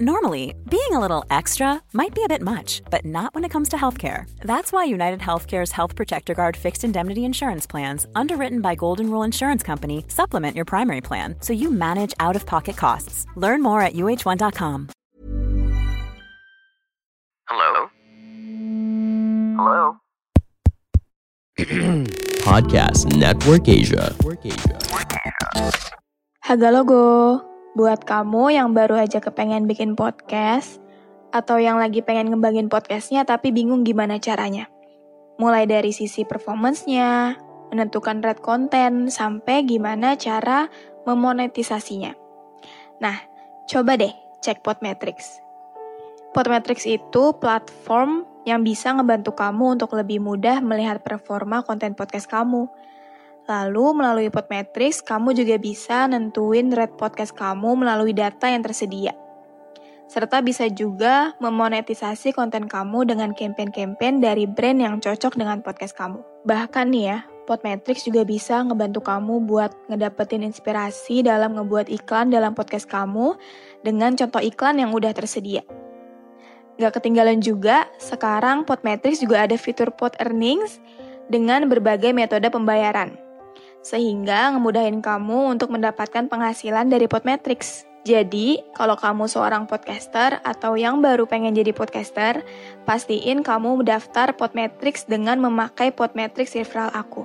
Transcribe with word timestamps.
Normally, 0.00 0.56
being 0.68 0.90
a 0.90 0.98
little 0.98 1.24
extra 1.30 1.80
might 1.92 2.16
be 2.16 2.24
a 2.24 2.28
bit 2.28 2.42
much, 2.42 2.82
but 2.90 3.04
not 3.04 3.32
when 3.32 3.44
it 3.44 3.50
comes 3.50 3.68
to 3.68 3.76
healthcare. 3.76 4.28
That's 4.40 4.72
why 4.72 4.82
United 4.82 5.20
Healthcare's 5.20 5.70
Health 5.70 5.94
Protector 5.94 6.34
Guard 6.34 6.56
fixed 6.56 6.82
indemnity 6.82 7.24
insurance 7.24 7.64
plans, 7.64 8.04
underwritten 8.16 8.60
by 8.60 8.74
Golden 8.74 9.08
Rule 9.08 9.22
Insurance 9.22 9.62
Company, 9.62 10.04
supplement 10.08 10.56
your 10.56 10.64
primary 10.64 11.00
plan 11.00 11.36
so 11.38 11.52
you 11.52 11.70
manage 11.70 12.12
out 12.18 12.34
of 12.34 12.44
pocket 12.44 12.76
costs. 12.76 13.24
Learn 13.36 13.62
more 13.62 13.82
at 13.82 13.92
uh1.com. 13.92 14.88
Hello? 17.46 17.88
Hello? 19.56 19.96
Podcast 22.42 23.16
Network 23.16 23.68
Asia. 23.68 24.12
Haga 26.40 26.70
logo, 26.72 27.44
buat 27.74 28.06
kamu 28.06 28.54
yang 28.54 28.70
baru 28.70 29.02
aja 29.02 29.18
kepengen 29.18 29.66
bikin 29.66 29.98
podcast, 29.98 30.78
atau 31.34 31.58
yang 31.58 31.82
lagi 31.82 31.98
pengen 32.06 32.30
ngembangin 32.30 32.70
podcastnya 32.70 33.26
tapi 33.26 33.50
bingung 33.50 33.82
gimana 33.82 34.22
caranya. 34.22 34.70
Mulai 35.42 35.66
dari 35.66 35.90
sisi 35.90 36.22
performance-nya, 36.22 37.34
menentukan 37.74 38.22
red 38.22 38.38
content, 38.38 39.10
sampai 39.10 39.66
gimana 39.66 40.14
cara 40.14 40.70
memonetisasinya. 41.02 42.14
Nah, 43.02 43.18
coba 43.66 43.98
deh 43.98 44.14
cek 44.38 44.62
Podmetrics. 44.62 45.42
Podmetrics 46.30 46.86
itu 46.86 47.34
platform 47.42 48.22
yang 48.46 48.62
bisa 48.62 48.94
ngebantu 48.94 49.34
kamu 49.34 49.74
untuk 49.74 49.98
lebih 49.98 50.22
mudah 50.22 50.62
melihat 50.62 51.02
performa 51.02 51.66
konten 51.66 51.98
podcast 51.98 52.30
kamu. 52.30 52.70
Lalu 53.44 54.00
melalui 54.00 54.32
Podmetrics, 54.32 55.04
kamu 55.04 55.36
juga 55.36 55.60
bisa 55.60 56.08
nentuin 56.08 56.72
rate 56.72 56.96
podcast 56.96 57.36
kamu 57.36 57.76
melalui 57.76 58.16
data 58.16 58.48
yang 58.48 58.64
tersedia. 58.64 59.12
Serta 60.08 60.40
bisa 60.40 60.64
juga 60.72 61.36
memonetisasi 61.44 62.32
konten 62.32 62.64
kamu 62.64 63.04
dengan 63.04 63.36
campaign-campaign 63.36 64.24
dari 64.24 64.48
brand 64.48 64.80
yang 64.80 64.94
cocok 64.96 65.36
dengan 65.36 65.60
podcast 65.60 65.92
kamu. 65.92 66.24
Bahkan 66.48 66.86
nih 66.88 67.04
ya, 67.04 67.18
Podmetrics 67.44 68.08
juga 68.08 68.24
bisa 68.24 68.64
ngebantu 68.64 69.04
kamu 69.04 69.44
buat 69.44 69.76
ngedapetin 69.92 70.40
inspirasi 70.40 71.20
dalam 71.20 71.52
ngebuat 71.52 71.92
iklan 71.92 72.32
dalam 72.32 72.56
podcast 72.56 72.88
kamu 72.88 73.36
dengan 73.84 74.16
contoh 74.16 74.40
iklan 74.40 74.80
yang 74.80 74.96
udah 74.96 75.12
tersedia. 75.12 75.60
Gak 76.80 76.96
ketinggalan 76.96 77.44
juga, 77.44 77.92
sekarang 78.00 78.64
Podmetrics 78.64 79.20
juga 79.20 79.44
ada 79.44 79.60
fitur 79.60 79.92
Pod 79.92 80.16
Earnings 80.16 80.80
dengan 81.28 81.68
berbagai 81.68 82.16
metode 82.16 82.48
pembayaran. 82.48 83.24
Sehingga 83.84 84.56
ngemudahin 84.56 85.04
kamu 85.04 85.52
untuk 85.54 85.68
mendapatkan 85.68 86.24
penghasilan 86.26 86.88
dari 86.88 87.04
Podmetrics. 87.04 87.84
Jadi, 88.04 88.60
kalau 88.76 88.96
kamu 88.96 89.28
seorang 89.28 89.64
podcaster 89.64 90.40
atau 90.44 90.76
yang 90.76 91.00
baru 91.00 91.24
pengen 91.24 91.56
jadi 91.56 91.72
podcaster, 91.72 92.44
pastiin 92.88 93.44
kamu 93.44 93.84
daftar 93.84 94.32
Podmetrics 94.32 95.04
dengan 95.04 95.40
memakai 95.40 95.92
Podmetrics 95.92 96.56
referral 96.56 96.92
aku. 96.92 97.24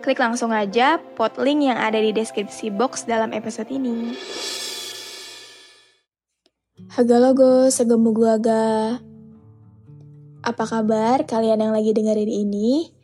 Klik 0.00 0.22
langsung 0.22 0.54
aja 0.54 0.96
pod 1.18 1.36
link 1.36 1.66
yang 1.66 1.76
ada 1.76 1.98
di 1.98 2.14
deskripsi 2.14 2.72
box 2.72 3.04
dalam 3.04 3.34
episode 3.36 3.68
ini. 3.68 4.14
Haga 6.94 7.20
logo, 7.20 7.68
segemu 7.68 8.10
guaga. 8.10 8.98
Apa 10.40 10.64
kabar 10.64 11.28
kalian 11.28 11.60
yang 11.60 11.74
lagi 11.76 11.92
dengerin 11.92 12.32
ini? 12.32 12.96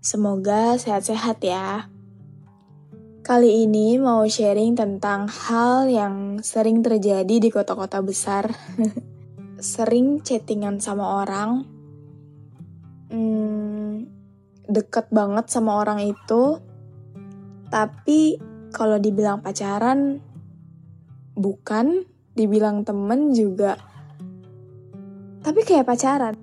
Semoga 0.00 0.80
sehat-sehat 0.80 1.44
ya. 1.44 1.97
Kali 3.28 3.68
ini 3.68 4.00
mau 4.00 4.24
sharing 4.24 4.72
tentang 4.72 5.28
hal 5.28 5.84
yang 5.92 6.40
sering 6.40 6.80
terjadi 6.80 7.28
di 7.28 7.52
kota-kota 7.52 8.00
besar. 8.00 8.48
sering 9.60 10.24
chattingan 10.24 10.80
sama 10.80 11.20
orang. 11.20 11.68
Hmm, 13.12 14.08
deket 14.64 15.12
banget 15.12 15.52
sama 15.52 15.76
orang 15.84 16.08
itu. 16.08 16.56
Tapi 17.68 18.40
kalau 18.72 18.96
dibilang 18.96 19.44
pacaran, 19.44 20.24
bukan 21.36 22.08
dibilang 22.34 22.82
temen 22.82 23.30
juga 23.30 23.78
tapi 25.42 25.62
kayak 25.62 25.86
pacaran 25.86 26.34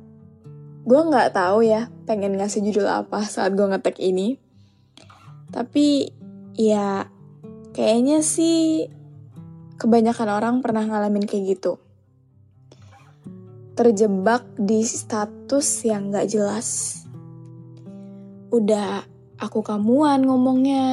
gue 0.88 1.02
nggak 1.12 1.36
tahu 1.36 1.68
ya 1.68 1.92
pengen 2.08 2.40
ngasih 2.40 2.64
judul 2.68 2.88
apa 2.88 3.24
saat 3.28 3.56
gue 3.56 3.64
ngetek 3.64 4.00
ini 4.00 4.40
tapi 5.52 6.15
ya 6.56 7.12
kayaknya 7.76 8.24
sih 8.24 8.88
kebanyakan 9.76 10.30
orang 10.32 10.56
pernah 10.64 10.88
ngalamin 10.88 11.28
kayak 11.28 11.60
gitu 11.60 11.78
terjebak 13.76 14.48
di 14.56 14.88
status 14.88 15.84
yang 15.84 16.10
gak 16.10 16.32
jelas 16.32 17.04
udah 18.56 19.04
aku 19.36 19.60
kamuan 19.62 20.24
ngomongnya 20.24 20.88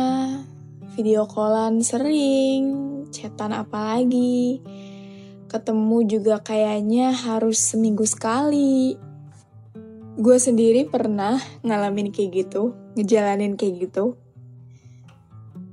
video 0.98 1.30
callan 1.30 1.78
sering 1.80 2.74
chatan 3.14 3.54
apa 3.54 3.96
lagi 3.96 4.58
ketemu 5.52 6.08
juga 6.08 6.40
kayaknya 6.40 7.12
harus 7.12 7.60
seminggu 7.60 8.08
sekali. 8.08 8.96
Gue 10.16 10.40
sendiri 10.40 10.88
pernah 10.88 11.36
ngalamin 11.60 12.08
kayak 12.08 12.30
gitu, 12.32 12.72
ngejalanin 12.96 13.60
kayak 13.60 13.84
gitu. 13.88 14.16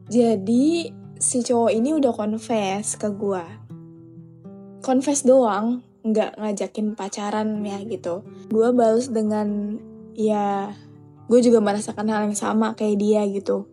Jadi 0.10 0.90
si 1.22 1.46
cowok 1.46 1.72
ini 1.72 1.94
udah 1.94 2.14
confess 2.14 2.98
ke 2.98 3.14
gue. 3.14 3.46
Confess 4.82 5.22
doang, 5.22 5.86
nggak 6.02 6.36
ngajakin 6.42 6.98
pacaran 6.98 7.62
ya 7.62 7.78
gitu. 7.86 8.26
Gue 8.50 8.74
balas 8.74 9.14
dengan 9.14 9.78
ya 10.18 10.74
gue 11.30 11.40
juga 11.46 11.62
merasakan 11.62 12.10
hal 12.10 12.22
yang 12.26 12.38
sama 12.38 12.74
kayak 12.74 12.98
dia 12.98 13.22
gitu. 13.30 13.70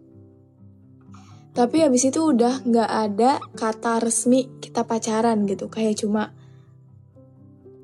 Tapi 1.57 1.89
abis 1.89 2.13
itu 2.13 2.21
udah 2.21 2.61
nggak 2.69 2.91
ada 2.93 3.41
kata 3.57 4.05
resmi 4.05 4.61
kita 4.61 4.85
pacaran 4.85 5.49
gitu. 5.49 5.73
Kayak 5.73 6.05
cuma 6.05 6.37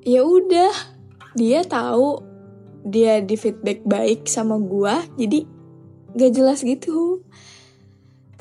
ya 0.04 0.20
udah 0.26 0.74
dia 1.32 1.64
tahu 1.64 2.20
dia 2.82 3.22
di 3.22 3.38
feedback 3.38 3.86
baik 3.86 4.26
sama 4.26 4.58
gua 4.58 5.06
jadi 5.14 5.46
gak 6.12 6.32
jelas 6.34 6.60
gitu 6.66 7.11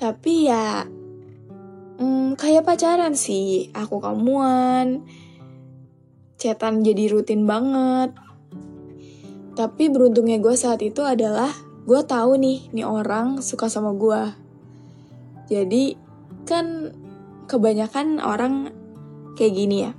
tapi 0.01 0.49
ya 0.49 0.89
hmm, 2.01 2.33
kayak 2.41 2.65
pacaran 2.65 3.13
sih 3.13 3.69
aku 3.77 4.01
kamuan 4.01 5.05
cetan 6.41 6.81
jadi 6.81 7.13
rutin 7.13 7.45
banget 7.45 8.17
tapi 9.53 9.93
beruntungnya 9.93 10.41
gue 10.41 10.57
saat 10.57 10.81
itu 10.81 11.05
adalah 11.05 11.53
gue 11.85 12.01
tahu 12.01 12.41
nih 12.41 12.73
nih 12.73 12.87
orang 12.89 13.45
suka 13.45 13.69
sama 13.69 13.93
gue 13.93 14.21
jadi 15.51 15.93
kan 16.49 16.95
kebanyakan 17.51 18.23
orang 18.23 18.71
kayak 19.35 19.53
gini 19.59 19.77
ya. 19.83 19.91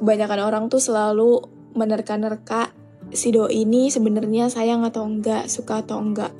Kebanyakan 0.00 0.40
orang 0.40 0.64
tuh 0.72 0.80
selalu 0.80 1.44
menerka-nerka 1.76 2.72
si 3.12 3.28
do 3.28 3.52
ini 3.52 3.92
sebenarnya 3.92 4.48
sayang 4.48 4.88
atau 4.88 5.04
enggak, 5.04 5.52
suka 5.52 5.84
atau 5.84 6.00
enggak. 6.00 6.32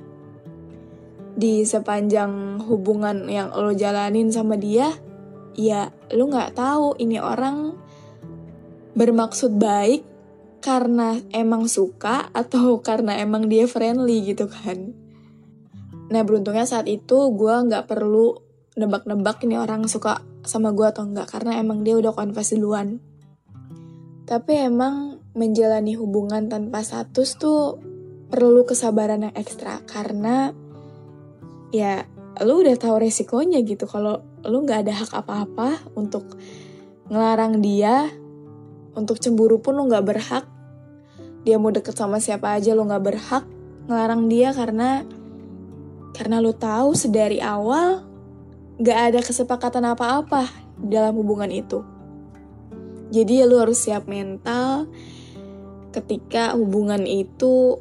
Di 1.39 1.63
sepanjang 1.63 2.59
hubungan 2.67 3.31
yang 3.31 3.55
lo 3.55 3.71
jalanin 3.71 4.35
sama 4.35 4.59
dia, 4.59 4.91
ya 5.55 5.95
lo 6.11 6.27
nggak 6.27 6.59
tahu 6.59 6.99
ini 6.99 7.23
orang 7.23 7.79
bermaksud 8.99 9.55
baik 9.55 10.03
karena 10.59 11.23
emang 11.31 11.71
suka 11.71 12.35
atau 12.35 12.79
karena 12.89 13.23
emang 13.23 13.47
dia 13.47 13.71
friendly 13.71 14.35
gitu 14.35 14.51
kan. 14.51 14.91
Nah 16.11 16.27
beruntungnya 16.27 16.67
saat 16.67 16.91
itu 16.91 17.31
gue 17.31 17.55
nggak 17.55 17.87
perlu 17.87 18.43
nebak-nebak 18.75 19.43
ini 19.47 19.59
orang 19.59 19.87
suka 19.87 20.23
sama 20.47 20.75
gue 20.75 20.87
atau 20.87 21.05
enggak 21.05 21.31
karena 21.31 21.59
emang 21.63 21.87
dia 21.87 21.95
udah 21.95 22.15
confess 22.15 22.55
duluan. 22.55 22.99
Tapi 24.27 24.67
emang 24.67 25.23
menjalani 25.39 25.95
hubungan 25.95 26.51
tanpa 26.51 26.83
status 26.83 27.39
tuh 27.39 27.81
perlu 28.29 28.67
kesabaran 28.69 29.31
yang 29.31 29.35
ekstra 29.37 29.81
karena 29.89 30.53
ya 31.75 32.09
lu 32.45 32.63
udah 32.63 32.77
tahu 32.79 33.03
resikonya 33.03 33.61
gitu 33.67 33.85
kalau 33.91 34.23
lu 34.47 34.63
nggak 34.63 34.87
ada 34.87 34.95
hak 35.05 35.13
apa-apa 35.13 35.91
untuk 35.99 36.39
ngelarang 37.11 37.59
dia 37.59 38.09
untuk 38.95 39.19
cemburu 39.19 39.59
pun 39.59 39.75
lu 39.75 39.91
nggak 39.91 40.07
berhak 40.07 40.45
dia 41.43 41.57
mau 41.59 41.73
deket 41.75 41.97
sama 41.97 42.23
siapa 42.23 42.55
aja 42.55 42.73
lu 42.77 42.87
nggak 42.87 43.05
berhak 43.05 43.45
ngelarang 43.89 44.29
dia 44.31 44.53
karena 44.53 45.03
karena 46.13 46.43
lo 46.43 46.53
tahu 46.55 46.93
sedari 46.99 47.39
awal 47.39 48.09
gak 48.79 49.15
ada 49.15 49.21
kesepakatan 49.23 49.83
apa-apa 49.91 50.47
dalam 50.79 51.19
hubungan 51.19 51.51
itu. 51.51 51.83
Jadi 53.11 53.43
ya 53.43 53.47
lo 53.49 53.59
harus 53.59 53.83
siap 53.83 54.07
mental 54.07 54.87
ketika 55.91 56.55
hubungan 56.55 57.03
itu, 57.09 57.81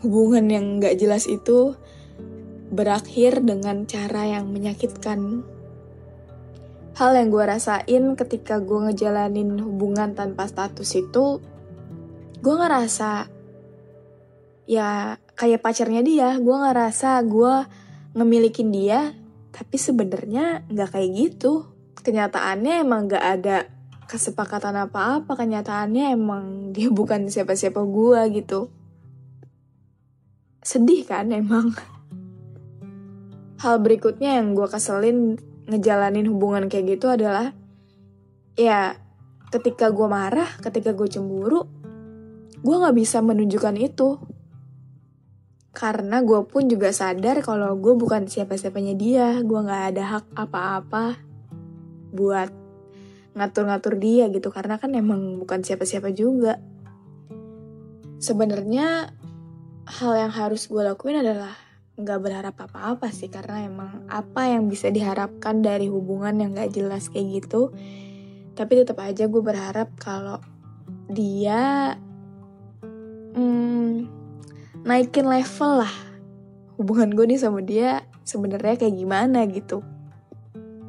hubungan 0.00 0.46
yang 0.48 0.66
gak 0.80 0.96
jelas 0.96 1.28
itu 1.28 1.76
berakhir 2.68 3.40
dengan 3.44 3.84
cara 3.88 4.28
yang 4.38 4.50
menyakitkan. 4.52 5.44
hal 6.98 7.14
yang 7.14 7.30
gue 7.30 7.44
rasain 7.46 8.18
ketika 8.18 8.58
gue 8.58 8.90
ngejalanin 8.90 9.62
hubungan 9.62 10.18
tanpa 10.18 10.50
status 10.50 10.98
itu 10.98 11.38
gue 12.42 12.54
ngerasa 12.58 13.30
ya 14.66 15.14
kayak 15.38 15.62
pacarnya 15.62 16.02
dia 16.02 16.34
gue 16.42 16.56
ngerasa 16.58 17.22
gue 17.22 17.54
ngemilikin 18.18 18.74
dia 18.74 19.14
tapi 19.58 19.74
sebenarnya 19.74 20.62
nggak 20.70 20.90
kayak 20.94 21.10
gitu. 21.18 21.66
Kenyataannya 21.98 22.86
emang 22.86 23.10
nggak 23.10 23.24
ada 23.24 23.66
kesepakatan 24.06 24.86
apa-apa 24.86 25.34
kenyataannya 25.34 26.14
emang 26.14 26.44
dia 26.74 26.88
bukan 26.94 27.26
siapa-siapa 27.26 27.82
gue 27.82 28.20
gitu. 28.38 28.70
Sedih 30.62 31.02
kan 31.02 31.32
emang 31.32 31.74
hal 33.58 33.82
berikutnya 33.82 34.38
yang 34.38 34.54
gue 34.54 34.66
keselin 34.70 35.38
ngejalanin 35.68 36.26
hubungan 36.30 36.70
kayak 36.70 36.98
gitu 36.98 37.10
adalah 37.12 37.52
ya 38.58 38.96
ketika 39.48 39.90
gue 39.92 40.08
marah 40.08 40.48
ketika 40.62 40.92
gue 40.92 41.08
cemburu 41.08 41.78
gue 42.62 42.74
nggak 42.74 42.96
bisa 42.96 43.22
menunjukkan 43.22 43.76
itu. 43.78 44.18
Karena 45.74 46.18
gue 46.26 46.42
pun 46.42 46.66
juga 46.66 46.90
sadar 46.90 47.38
kalau 47.46 47.78
gue 47.78 47.94
bukan 47.94 48.26
siapa-siapanya 48.26 48.98
dia 48.98 49.38
gue 49.46 49.60
nggak 49.62 49.84
ada 49.94 50.04
hak 50.18 50.26
apa-apa 50.34 51.22
buat 52.10 52.50
ngatur-ngatur 53.38 53.94
dia 54.02 54.26
gitu. 54.34 54.50
Karena 54.50 54.74
kan 54.82 54.90
emang 54.98 55.38
bukan 55.38 55.62
siapa-siapa 55.62 56.10
juga. 56.10 56.58
Sebenarnya 58.18 59.14
hal 59.86 60.12
yang 60.18 60.32
harus 60.34 60.66
gue 60.66 60.82
lakuin 60.82 61.22
adalah 61.22 61.54
nggak 61.98 62.18
berharap 62.22 62.54
apa-apa 62.54 63.10
sih 63.10 63.26
karena 63.26 63.66
emang 63.66 64.06
apa 64.06 64.54
yang 64.54 64.70
bisa 64.70 64.88
diharapkan 64.88 65.60
dari 65.60 65.90
hubungan 65.90 66.38
yang 66.38 66.54
gak 66.54 66.70
jelas 66.70 67.10
kayak 67.10 67.42
gitu 67.42 67.74
tapi 68.54 68.78
tetap 68.78 69.02
aja 69.02 69.26
gue 69.26 69.42
berharap 69.42 69.90
kalau 69.98 70.38
dia 71.10 71.94
hmm, 73.34 74.06
naikin 74.82 75.26
level 75.26 75.82
lah 75.82 75.94
hubungan 76.78 77.10
gue 77.14 77.26
nih 77.34 77.40
sama 77.42 77.62
dia 77.62 78.06
sebenarnya 78.26 78.78
kayak 78.78 78.94
gimana 78.94 79.46
gitu. 79.50 79.82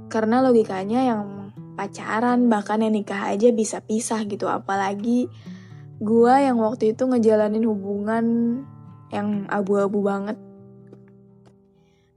Karena 0.09 0.41
logikanya 0.41 1.01
yang 1.05 1.53
pacaran 1.77 2.51
bahkan 2.51 2.81
yang 2.81 2.91
nikah 2.91 3.31
aja 3.31 3.55
bisa 3.55 3.79
pisah 3.79 4.27
gitu 4.27 4.51
apalagi 4.51 5.31
gue 6.03 6.33
yang 6.35 6.59
waktu 6.59 6.91
itu 6.91 7.07
ngejalanin 7.07 7.63
hubungan 7.63 8.25
yang 9.15 9.47
abu-abu 9.47 10.03
banget 10.03 10.35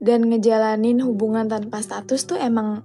dan 0.03 0.27
ngejalanin 0.27 0.99
hubungan 0.99 1.47
tanpa 1.47 1.79
status 1.79 2.27
tuh 2.27 2.35
emang 2.35 2.83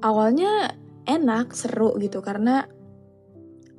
awalnya 0.00 0.72
enak 1.04 1.52
seru 1.52 1.92
gitu. 2.00 2.24
Karena 2.24 2.64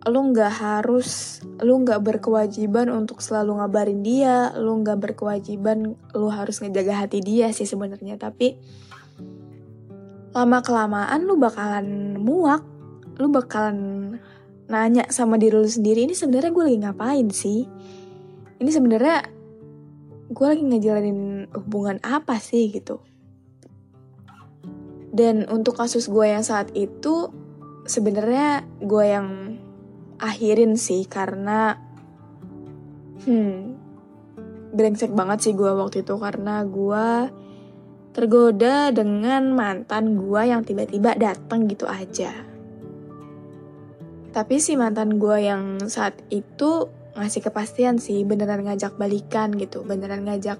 lu 0.07 0.31
nggak 0.31 0.53
harus 0.53 1.41
lu 1.59 1.81
nggak 1.81 1.99
berkewajiban 2.05 2.93
untuk 2.93 3.25
selalu 3.25 3.57
ngabarin 3.57 4.05
dia. 4.05 4.53
Lu 4.53 4.77
nggak 4.85 5.01
berkewajiban 5.01 5.97
lu 6.13 6.27
harus 6.29 6.61
ngejaga 6.61 7.09
hati 7.09 7.25
dia 7.25 7.49
sih 7.49 7.65
sebenarnya. 7.65 8.21
Tapi 8.21 8.53
lama 10.37 10.59
kelamaan 10.61 11.25
lu 11.25 11.41
bakalan 11.41 12.21
muak. 12.21 12.61
Lu 13.17 13.33
bakalan 13.33 14.13
nanya 14.69 15.09
sama 15.09 15.41
diri 15.41 15.57
lu 15.57 15.65
sendiri 15.65 16.05
ini 16.05 16.13
sebenarnya 16.13 16.53
gue 16.53 16.63
lagi 16.69 16.79
ngapain 16.85 17.27
sih? 17.33 17.65
Ini 18.61 18.69
sebenarnya 18.69 19.38
gue 20.29 20.45
lagi 20.45 20.63
ngejalanin 20.63 21.49
hubungan 21.53 21.97
apa 22.05 22.37
sih 22.37 22.69
gitu 22.69 23.01
dan 25.09 25.49
untuk 25.49 25.75
kasus 25.77 26.05
gue 26.05 26.29
yang 26.29 26.45
saat 26.45 26.69
itu 26.77 27.33
sebenarnya 27.89 28.63
gue 28.79 29.05
yang 29.09 29.57
akhirin 30.21 30.77
sih 30.77 31.09
karena 31.09 31.81
hmm 33.25 33.79
brengsek 34.69 35.09
banget 35.17 35.49
sih 35.49 35.53
gue 35.57 35.71
waktu 35.73 36.05
itu 36.05 36.13
karena 36.21 36.61
gue 36.61 37.33
tergoda 38.13 38.93
dengan 38.93 39.53
mantan 39.53 40.17
gue 40.17 40.41
yang 40.45 40.61
tiba-tiba 40.65 41.17
datang 41.17 41.69
gitu 41.69 41.85
aja. 41.85 42.33
Tapi 44.29 44.55
si 44.61 44.77
mantan 44.77 45.17
gue 45.17 45.37
yang 45.41 45.81
saat 45.89 46.21
itu 46.29 46.89
ngasih 47.17 47.41
kepastian 47.45 47.97
sih 47.97 48.21
beneran 48.27 48.65
ngajak 48.65 48.97
balikan 48.97 49.53
gitu, 49.55 49.81
beneran 49.85 50.25
ngajak 50.27 50.59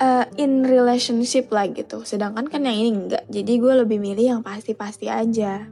uh, 0.00 0.24
in 0.38 0.64
relationship 0.64 1.50
lah 1.50 1.68
gitu. 1.68 2.06
Sedangkan 2.06 2.46
kan 2.48 2.64
yang 2.64 2.78
ini 2.78 2.90
enggak, 2.94 3.24
jadi 3.28 3.52
gue 3.58 3.74
lebih 3.84 3.98
milih 4.00 4.38
yang 4.38 4.42
pasti-pasti 4.46 5.10
aja. 5.10 5.66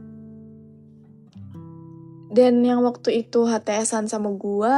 Dan 2.27 2.61
yang 2.67 2.85
waktu 2.85 3.25
itu 3.25 3.49
HTSan 3.49 4.13
sama 4.13 4.29
gue, 4.35 4.77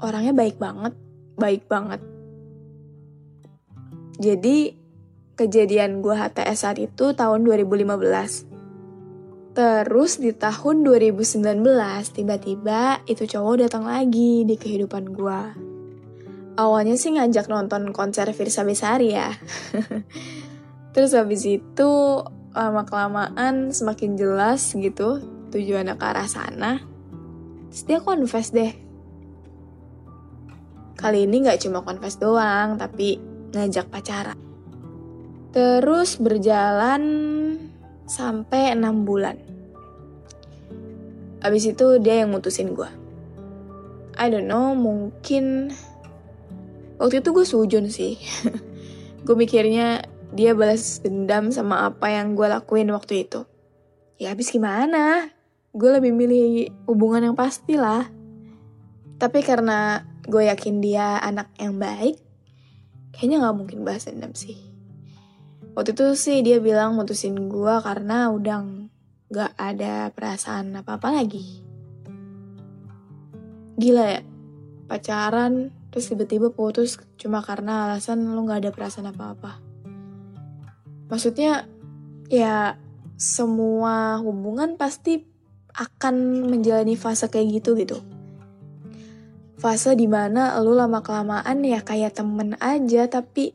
orangnya 0.00 0.32
baik 0.32 0.56
banget, 0.56 0.96
baik 1.36 1.68
banget. 1.68 2.00
Jadi, 4.16 4.72
kejadian 5.36 6.00
gue 6.00 6.16
HTS 6.16 6.64
saat 6.64 6.78
itu 6.80 7.12
tahun 7.12 7.44
2015. 7.44 8.45
Terus 9.56 10.20
di 10.20 10.36
tahun 10.36 10.84
2019, 10.84 11.40
tiba-tiba 12.12 13.00
itu 13.08 13.24
cowok 13.24 13.64
datang 13.64 13.88
lagi 13.88 14.44
di 14.44 14.52
kehidupan 14.52 15.16
gue. 15.16 15.40
Awalnya 16.60 17.00
sih 17.00 17.16
ngajak 17.16 17.48
nonton 17.48 17.88
konser 17.96 18.28
Firsa 18.36 18.68
Besari 18.68 19.16
ya. 19.16 19.32
Terus 20.92 21.16
habis 21.16 21.48
itu 21.48 21.92
lama-kelamaan 22.52 23.72
semakin 23.72 24.20
jelas 24.20 24.76
gitu 24.76 25.24
tujuannya 25.48 25.96
ke 25.96 26.04
arah 26.04 26.28
sana. 26.28 26.84
Terus 27.72 27.82
dia 27.88 28.04
confess 28.04 28.52
deh. 28.52 28.76
Kali 31.00 31.24
ini 31.24 31.48
gak 31.48 31.64
cuma 31.64 31.80
confess 31.80 32.20
doang, 32.20 32.76
tapi 32.76 33.16
ngajak 33.56 33.88
pacaran. 33.88 34.36
Terus 35.56 36.20
berjalan 36.20 37.04
sampai 38.06 38.72
enam 38.72 39.02
bulan. 39.02 39.36
Abis 41.42 41.70
itu 41.70 41.98
dia 42.00 42.24
yang 42.24 42.32
mutusin 42.32 42.72
gue. 42.72 42.88
I 44.16 44.32
don't 44.32 44.48
know, 44.48 44.72
mungkin 44.72 45.74
waktu 46.96 47.20
itu 47.20 47.28
gue 47.34 47.46
sujun 47.46 47.86
sih. 47.92 48.16
gue 49.26 49.36
mikirnya 49.36 50.06
dia 50.32 50.56
balas 50.56 51.04
dendam 51.04 51.52
sama 51.52 51.86
apa 51.86 52.08
yang 52.10 52.32
gue 52.32 52.48
lakuin 52.48 52.88
waktu 52.94 53.28
itu. 53.28 53.44
Ya 54.16 54.32
habis 54.32 54.48
gimana? 54.48 55.28
Gue 55.76 55.92
lebih 55.92 56.16
milih 56.16 56.72
hubungan 56.88 57.30
yang 57.30 57.36
pasti 57.36 57.76
lah. 57.76 58.08
Tapi 59.20 59.44
karena 59.44 60.08
gue 60.24 60.48
yakin 60.48 60.80
dia 60.80 61.20
anak 61.20 61.52
yang 61.60 61.76
baik, 61.76 62.16
kayaknya 63.12 63.44
gak 63.44 63.56
mungkin 63.56 63.84
balas 63.84 64.08
dendam 64.08 64.32
sih. 64.32 64.75
Waktu 65.76 65.92
itu 65.92 66.06
sih 66.16 66.40
dia 66.40 66.56
bilang 66.56 66.96
mutusin 66.96 67.36
gue 67.52 67.74
karena 67.84 68.32
udah 68.32 68.64
gak 69.28 69.52
ada 69.60 70.08
perasaan 70.08 70.72
apa-apa 70.72 71.20
lagi. 71.20 71.60
Gila 73.76 74.04
ya, 74.08 74.20
pacaran 74.88 75.68
terus 75.92 76.08
tiba-tiba 76.08 76.48
putus 76.48 76.96
cuma 77.20 77.44
karena 77.44 77.92
alasan 77.92 78.24
lu 78.24 78.48
gak 78.48 78.64
ada 78.64 78.72
perasaan 78.72 79.12
apa-apa. 79.12 79.60
Maksudnya 81.12 81.68
ya 82.32 82.80
semua 83.20 84.16
hubungan 84.24 84.80
pasti 84.80 85.28
akan 85.76 86.48
menjalani 86.48 86.96
fase 86.96 87.28
kayak 87.28 87.60
gitu 87.60 87.76
gitu. 87.76 88.00
Fase 89.60 89.92
di 89.92 90.08
mana 90.08 90.56
lu 90.64 90.72
lama 90.72 91.04
kelamaan 91.04 91.60
ya 91.68 91.84
kayak 91.84 92.16
temen 92.16 92.56
aja 92.64 93.12
tapi 93.12 93.52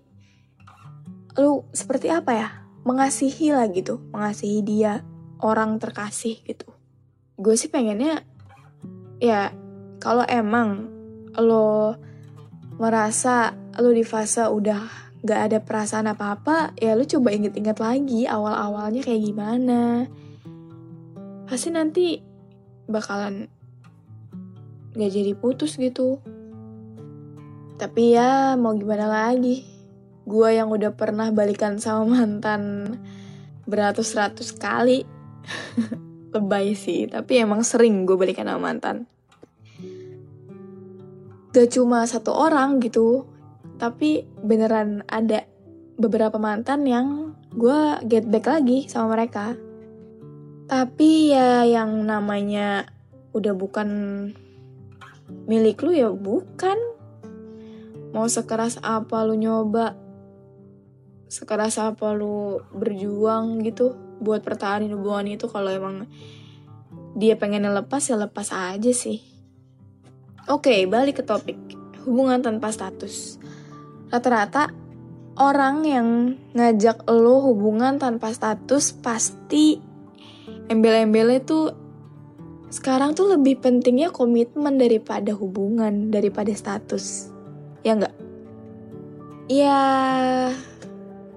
lu 1.40 1.64
seperti 1.72 2.12
apa 2.12 2.32
ya 2.36 2.50
mengasihi 2.84 3.54
lah 3.54 3.70
gitu, 3.70 4.02
mengasihi 4.12 4.60
dia 4.66 5.06
orang 5.40 5.78
terkasih 5.78 6.42
gitu. 6.44 6.68
Gue 7.38 7.56
sih 7.56 7.70
pengennya 7.70 8.26
ya 9.22 9.54
kalau 10.02 10.26
emang 10.26 10.90
lo 11.38 11.96
merasa 12.82 13.54
lo 13.78 13.94
di 13.94 14.02
fase 14.02 14.44
udah 14.50 14.82
gak 15.22 15.42
ada 15.54 15.58
perasaan 15.62 16.10
apa-apa, 16.10 16.74
ya 16.82 16.98
lu 16.98 17.06
coba 17.06 17.30
inget-inget 17.30 17.78
lagi 17.78 18.26
awal-awalnya 18.26 19.06
kayak 19.06 19.22
gimana. 19.22 20.10
Pasti 21.46 21.70
nanti 21.70 22.18
bakalan 22.90 23.46
gak 24.98 25.12
jadi 25.14 25.38
putus 25.38 25.78
gitu. 25.78 26.18
Tapi 27.78 28.18
ya 28.18 28.58
mau 28.58 28.74
gimana 28.74 29.06
lagi. 29.06 29.71
Gue 30.26 30.56
yang 30.56 30.70
udah 30.70 30.94
pernah 30.94 31.34
balikan 31.34 31.82
sama 31.82 32.06
mantan 32.06 32.96
beratus-ratus 33.66 34.56
kali. 34.56 35.06
Lebay 36.34 36.78
sih, 36.78 37.12
tapi 37.12 37.44
emang 37.44 37.66
sering 37.66 38.08
gue 38.08 38.16
balikan 38.16 38.48
sama 38.48 38.72
mantan. 38.72 39.10
Gak 41.52 41.76
cuma 41.76 42.08
satu 42.08 42.32
orang 42.32 42.80
gitu, 42.80 43.28
tapi 43.76 44.24
beneran 44.40 45.04
ada 45.12 45.44
beberapa 46.00 46.40
mantan 46.40 46.88
yang 46.88 47.36
gue 47.52 48.00
get 48.08 48.24
back 48.32 48.48
lagi 48.48 48.88
sama 48.88 49.20
mereka. 49.20 49.60
Tapi 50.72 51.36
ya 51.36 51.68
yang 51.68 52.08
namanya 52.08 52.88
udah 53.36 53.52
bukan 53.52 53.90
milik 55.48 55.84
lu 55.84 55.92
ya 55.92 56.10
bukan. 56.12 56.78
Mau 58.12 58.28
sekeras 58.28 58.80
apa 58.84 59.24
lu 59.24 59.40
nyoba, 59.40 59.96
sekeras 61.32 61.80
apa 61.80 62.12
lu 62.12 62.60
berjuang 62.76 63.64
gitu 63.64 63.96
buat 64.20 64.44
pertahanin 64.44 64.92
hubungan 64.92 65.40
itu 65.40 65.48
kalau 65.48 65.72
emang 65.72 66.12
dia 67.16 67.40
pengen 67.40 67.72
lepas 67.72 68.04
ya 68.04 68.20
lepas 68.20 68.52
aja 68.52 68.92
sih. 68.92 69.24
Oke, 70.52 70.84
balik 70.92 71.22
ke 71.22 71.24
topik. 71.24 71.56
Hubungan 72.04 72.44
tanpa 72.44 72.76
status. 72.76 73.40
Rata-rata 74.12 74.76
orang 75.40 75.88
yang 75.88 76.08
ngajak 76.52 77.08
lo 77.08 77.40
hubungan 77.48 77.96
tanpa 77.96 78.36
status 78.36 78.92
pasti 79.00 79.80
embel-embelnya 80.68 81.40
tuh 81.48 81.72
sekarang 82.72 83.16
tuh 83.16 83.36
lebih 83.36 83.60
pentingnya 83.64 84.12
komitmen 84.12 84.76
daripada 84.76 85.32
hubungan, 85.32 86.12
daripada 86.12 86.52
status. 86.52 87.32
Ya 87.88 87.96
enggak? 87.96 88.16
Ya 89.52 89.80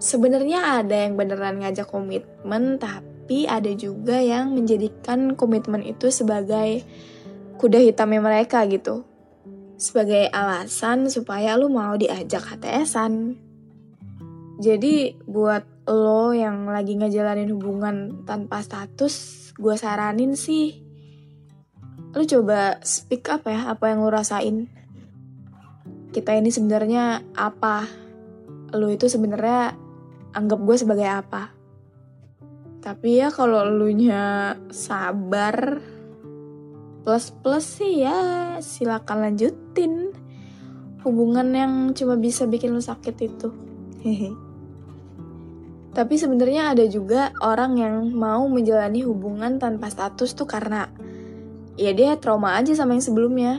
sebenarnya 0.04 0.84
ada 0.84 1.08
yang 1.08 1.16
beneran 1.16 1.64
ngajak 1.64 1.88
komitmen, 1.88 2.76
tapi 2.76 3.48
ada 3.48 3.72
juga 3.72 4.20
yang 4.20 4.52
menjadikan 4.52 5.32
komitmen 5.32 5.80
itu 5.80 6.12
sebagai 6.12 6.84
kuda 7.56 7.80
hitamnya 7.80 8.20
mereka 8.20 8.68
gitu. 8.68 9.08
Sebagai 9.80 10.28
alasan 10.28 11.08
supaya 11.08 11.56
lu 11.56 11.72
mau 11.72 11.96
diajak 11.96 12.44
HTSan. 12.44 13.40
Jadi 14.60 15.16
buat 15.24 15.88
lo 15.88 16.36
yang 16.36 16.68
lagi 16.68 17.00
ngejalanin 17.00 17.50
hubungan 17.56 18.28
tanpa 18.28 18.60
status, 18.60 19.50
gue 19.56 19.74
saranin 19.74 20.36
sih, 20.38 20.84
lu 22.14 22.22
coba 22.22 22.78
speak 22.84 23.26
up 23.32 23.48
ya, 23.48 23.72
apa 23.72 23.90
yang 23.90 24.04
lu 24.04 24.12
rasain. 24.12 24.70
Kita 26.14 26.30
ini 26.38 26.54
sebenarnya 26.54 27.26
apa? 27.34 27.82
Lu 28.78 28.86
itu 28.86 29.10
sebenarnya 29.10 29.83
anggap 30.34 30.60
gue 30.60 30.76
sebagai 30.76 31.06
apa? 31.06 31.54
Tapi 32.84 33.22
ya 33.22 33.32
kalau 33.32 33.64
lu 33.64 33.88
nya 33.96 34.58
sabar, 34.68 35.80
plus 37.00 37.32
plus 37.32 37.64
sih 37.80 38.04
ya 38.04 38.58
silakan 38.60 39.24
lanjutin 39.30 40.12
hubungan 41.00 41.48
yang 41.52 41.72
cuma 41.96 42.20
bisa 42.20 42.44
bikin 42.44 42.76
lu 42.76 42.82
sakit 42.84 43.16
itu. 43.24 43.48
Hehe. 44.04 44.36
Tapi 45.94 46.18
sebenarnya 46.18 46.74
ada 46.74 46.84
juga 46.90 47.30
orang 47.38 47.78
yang 47.78 48.10
mau 48.10 48.50
menjalani 48.50 49.06
hubungan 49.06 49.62
tanpa 49.62 49.88
status 49.88 50.34
tuh 50.34 50.44
karena 50.44 50.90
ya 51.78 51.94
dia 51.94 52.18
trauma 52.18 52.58
aja 52.58 52.74
sama 52.74 52.98
yang 52.98 53.04
sebelumnya. 53.04 53.52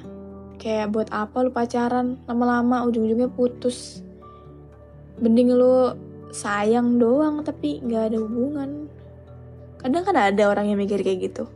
Kayak 0.59 0.91
buat 0.91 1.09
apa 1.15 1.47
lu 1.47 1.51
pacaran 1.55 2.19
lama-lama 2.27 2.83
ujung-ujungnya 2.85 3.31
putus. 3.31 4.03
Mending 5.17 5.55
lu 5.55 5.95
sayang 6.35 6.99
doang 6.99 7.47
tapi 7.47 7.79
nggak 7.79 8.11
ada 8.11 8.17
hubungan. 8.19 8.91
Kadang 9.79 10.03
kan 10.03 10.19
ada 10.19 10.43
orang 10.51 10.67
yang 10.67 10.79
mikir 10.83 10.99
kayak 10.99 11.31
gitu. 11.31 11.47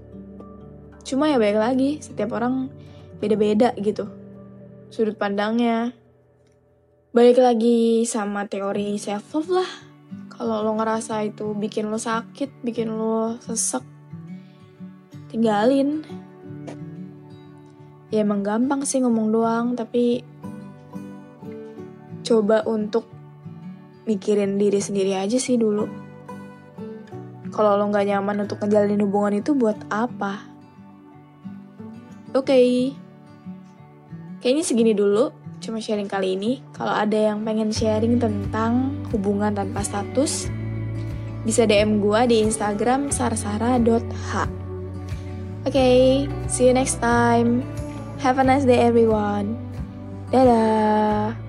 Cuma 1.04 1.28
ya 1.28 1.36
baik 1.36 1.60
lagi, 1.60 2.00
setiap 2.00 2.32
orang 2.32 2.72
beda-beda 3.20 3.76
gitu. 3.76 4.08
Sudut 4.88 5.20
pandangnya. 5.20 5.92
Balik 7.12 7.44
lagi 7.44 8.08
sama 8.08 8.48
teori 8.48 8.96
self 8.96 9.36
love 9.36 9.52
lah 9.52 9.90
kalau 10.40 10.64
lo 10.64 10.72
ngerasa 10.80 11.28
itu 11.28 11.52
bikin 11.52 11.92
lo 11.92 12.00
sakit, 12.00 12.64
bikin 12.64 12.96
lo 12.96 13.36
sesek, 13.44 13.84
tinggalin. 15.28 16.00
Ya 18.08 18.24
emang 18.24 18.40
gampang 18.48 18.88
sih 18.88 19.04
ngomong 19.04 19.36
doang, 19.36 19.76
tapi 19.76 20.24
coba 22.24 22.64
untuk 22.64 23.19
mikirin 24.10 24.58
diri 24.58 24.82
sendiri 24.82 25.14
aja 25.14 25.38
sih 25.38 25.62
dulu. 25.62 25.86
Kalau 27.54 27.78
lo 27.78 27.86
nggak 27.94 28.10
nyaman 28.10 28.50
untuk 28.50 28.58
ngejalanin 28.66 29.06
hubungan 29.06 29.38
itu 29.38 29.54
buat 29.54 29.78
apa? 29.94 30.50
Oke, 32.34 32.50
okay. 32.50 32.68
kayaknya 34.42 34.64
segini 34.66 34.94
dulu 34.98 35.30
cuma 35.62 35.78
sharing 35.78 36.10
kali 36.10 36.34
ini. 36.34 36.66
Kalau 36.74 36.94
ada 36.94 37.18
yang 37.18 37.46
pengen 37.46 37.70
sharing 37.70 38.18
tentang 38.18 38.98
hubungan 39.14 39.54
tanpa 39.54 39.86
status, 39.86 40.50
bisa 41.46 41.66
DM 41.70 42.02
gue 42.02 42.22
di 42.30 42.38
Instagram 42.46 43.14
sarsara.h. 43.14 44.32
Oke, 45.68 45.76
okay, 45.76 46.26
see 46.48 46.70
you 46.70 46.74
next 46.74 47.04
time. 47.04 47.62
Have 48.24 48.40
a 48.40 48.46
nice 48.46 48.64
day 48.64 48.80
everyone. 48.80 49.58
Dadah. 50.32 51.49